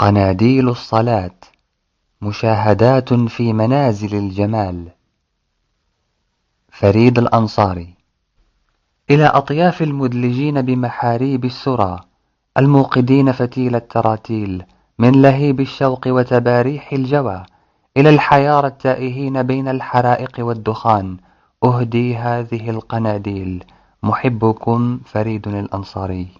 [0.00, 1.38] قناديل الصلاة
[2.22, 4.88] مشاهدات في منازل الجمال.
[6.72, 7.94] فريد الأنصاري.
[9.10, 12.00] إلى أطياف المدلجين بمحاريب السرى
[12.56, 14.64] الموقدين فتيل التراتيل
[14.98, 17.42] من لهيب الشوق وتباريح الجوى
[17.96, 21.16] إلى الحيار التائهين بين الحرائق والدخان.
[21.64, 23.64] أهدي هذه القناديل.
[24.02, 26.39] محبكم فريد الأنصاري.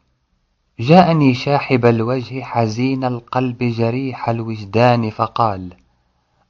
[0.81, 5.73] جاءني شاحب الوجه حزين القلب جريح الوجدان فقال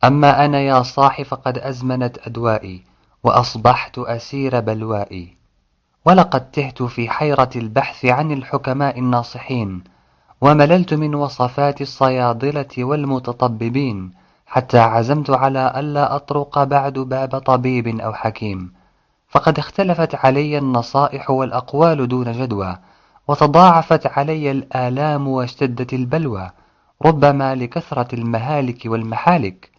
[0.04, 2.84] أما أنا يا صاح فقد أزمنت أدوائي
[3.24, 5.36] وأصبحت أسير بلوائي
[6.06, 9.84] ولقد تهت في حيرة البحث عن الحكماء الناصحين
[10.42, 14.12] ومللت من وصفات الصيادلة والمتطببين
[14.48, 18.74] حتى عزمت على ألا أطرق بعد باب طبيب أو حكيم
[19.30, 22.78] فقد اختلفت علي النصائح والأقوال دون جدوى
[23.32, 26.50] وتضاعفت علي الآلام واشتدت البلوى
[27.06, 29.70] ربما لكثرة المهالك والمحالك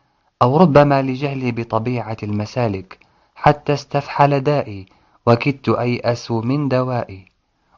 [0.42, 2.98] أو ربما لجهلي بطبيعة المسالك
[3.34, 4.86] حتى استفحل دائي
[5.26, 7.24] وكدت أيأس من دوائي.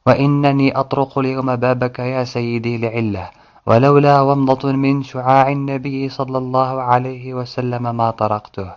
[0.07, 3.31] وإنني أطرق اليوم بابك يا سيدي لعلة
[3.67, 8.71] ولولا ومضة من شعاع النبي صلى الله عليه وسلم ما طرقته.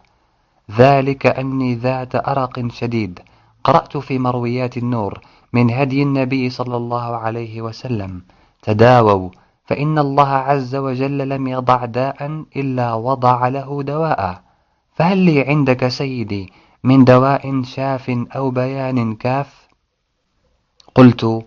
[0.78, 3.20] ذلك أني ذات أرق شديد
[3.68, 5.22] قرأت في مرويات النور
[5.54, 8.22] من هدي النبي صلى الله عليه وسلم.
[8.62, 9.30] تداووا
[9.66, 14.42] فإن الله عز وجل لم يضع داء إلا وضع له دواء.
[14.96, 19.68] فهل لي عندك سيدي من دواء شاف أو بيان كاف؟
[20.96, 21.46] قلت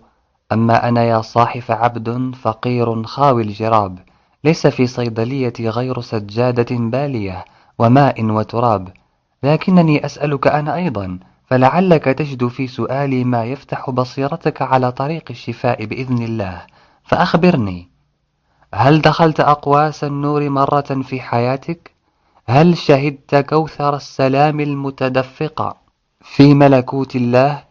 [0.51, 3.99] أما أنا يا صاحف عبد فقير خاوي الجراب
[4.43, 7.45] ليس في صيدليتي غير سجادة بالية
[7.79, 8.89] وماء وتراب.
[9.43, 11.19] لكنني أسألك أنا أيضا
[11.51, 16.61] فلعلك تجد في سؤالي ما يفتح بصيرتك على طريق الشفاء بإذن الله
[17.03, 17.89] فأخبرني
[18.73, 21.91] هل دخلت أقواس النور مرة في حياتك؟
[22.47, 25.77] هل شهدت كوثر السلام المتدفق
[26.21, 27.63] في ملكوت الله؟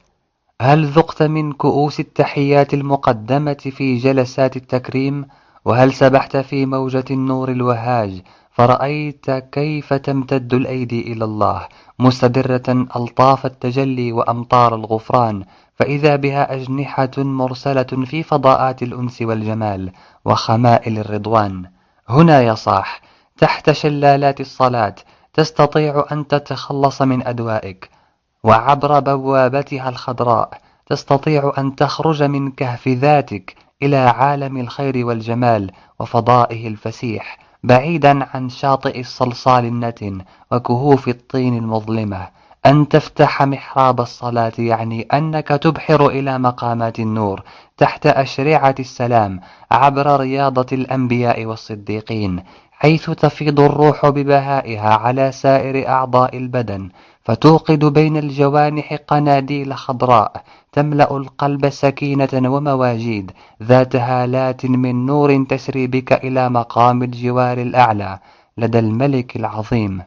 [0.63, 5.27] هل ذقت من كؤوس التحيات المقدمة في جلسات التكريم؟
[5.65, 8.23] وهل سبحت في موجة النور الوهاج
[8.61, 15.45] فرأيت كيف تمتد الأيدي إلى الله مستدرة ألطاف التجلي وأمطار الغفران
[15.77, 19.93] فإذا بها أجنحة مرسلة في فضاءات الأنس والجمال
[20.25, 21.71] وخمائل الرضوان.
[22.09, 23.01] هنا يا صاح
[23.39, 24.95] تحت شلالات الصلاة
[25.35, 27.91] تستطيع أن تتخلص من أدوائك
[28.45, 35.71] وعبر بوابتها الخضراء تستطيع أن تخرج من كهف ذاتك إلى عالم الخير والجمال
[36.01, 37.50] وفضائه الفسيح.
[37.63, 40.21] بعيدا عن شاطئ الصلصال النتن
[40.53, 42.29] وكهوف الطين المظلمة.
[42.67, 47.43] أن تفتح محراب الصلاة يعني أنك تبحر إلى مقامات النور
[47.77, 52.43] تحت أشرعة السلام عبر رياضة الأنبياء والصديقين.
[52.83, 56.89] حيث تفيض الروح ببهائها على سائر أعضاء البدن
[57.25, 60.43] فتوقد بين الجوانح قناديل خضراء
[60.73, 63.33] تملأ القلب سكينة ومواجيد
[63.63, 68.19] ذات هالات من نور تسري بك إلى مقام الجوار الأعلى
[68.59, 70.03] لدى الملك العظيم.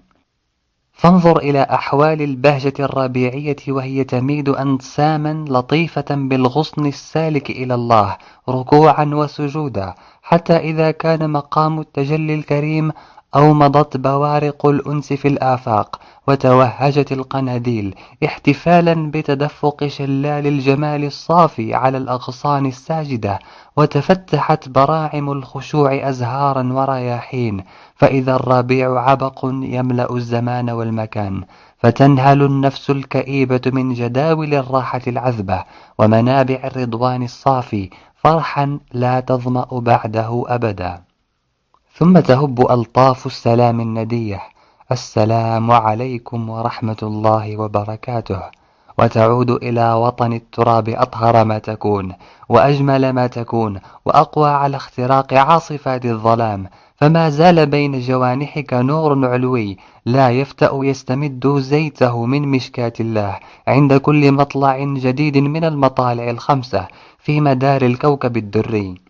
[1.04, 8.18] فانظر إلى أحوال البهجة الربيعية وهي تميد أنساما لطيفة بالغصن السالك إلى الله
[8.50, 12.92] ركوعا وسجودا حتى إذا كان مقام التجلي الكريم
[13.36, 17.96] أومضت بوارق الأنس في الآفاق وتوهجت القناديل
[18.26, 23.40] احتفالا بتدفق شلال الجمال الصافي على الأغصان الساجدة
[23.78, 27.64] وتفتحت براعم الخشوع أزهارا ورياحين
[27.96, 31.44] فإذا الربيع عبق يملأ الزمان والمكان
[31.78, 35.64] فتنهل النفس الكئيبة من جداول الراحة العذبة
[36.00, 41.13] ومنابع الرضوان الصافي فرحا لا تظمأ بعده أبدا.
[41.96, 44.54] ثم تهب ألطاف السلام النديح
[44.92, 48.42] السلام عليكم ورحمة الله وبركاته.
[48.98, 52.14] وتعود إلى وطن التراب أطهر ما تكون
[52.50, 56.68] وأجمل ما تكون وأقوى على اختراق عاصفات الظلام.
[56.96, 64.32] فما زال بين جوانحك نور علوي لا يفتأ يستمد زيته من مشكاة الله عند كل
[64.32, 66.88] مطلع جديد من المطالع الخمسة
[67.20, 69.03] في مدار الكوكب الدري.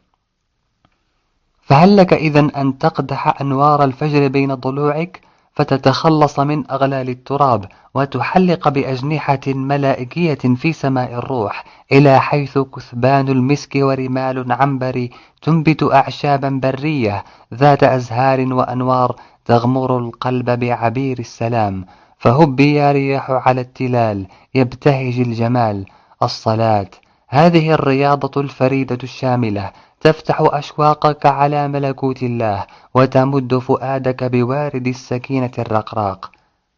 [1.63, 5.21] فهل لك إذا أن تقدح أنوار الفجر بين ضلوعك
[5.55, 14.51] فتتخلص من أغلال التراب وتحلق بأجنحة ملائكية في سماء الروح إلى حيث كثبان المسك ورمال
[14.51, 15.07] عنبر
[15.41, 17.23] تنبت أعشابا برية
[17.53, 19.15] ذات أزهار وأنوار
[19.45, 21.85] تغمر القلب بعبير السلام.
[22.17, 25.85] فهبي يا رياح على التلال يبتهج الجمال.
[26.23, 26.89] الصلاة.
[27.27, 29.71] هذه الرياضة الفريدة الشاملة.
[30.03, 36.31] تفتح أشواقك على ملكوت الله وتمد فؤادك بوارد السكينة الرقراق.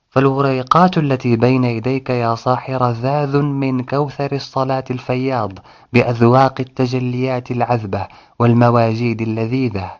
[0.10, 5.52] فالوريقات التي بين يديك يا صاحي رذاذ من كوثر الصلاة الفياض
[5.94, 8.08] بأذواق التجليات العذبة
[8.40, 9.92] والمواجيد اللذيذة.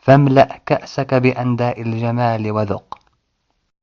[0.00, 2.93] فاملأ كأسك بأنداء الجمال وذق.